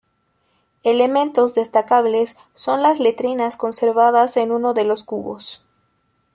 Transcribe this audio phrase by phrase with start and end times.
[0.83, 5.63] Elementos destacables son las letrinas conservadas en uno de los cubos.